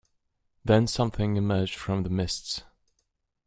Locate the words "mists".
2.09-2.63